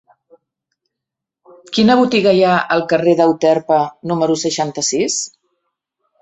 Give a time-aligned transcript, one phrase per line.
[1.77, 3.79] Quina botiga hi ha al carrer d'Euterpe
[4.13, 5.21] número seixanta-sis?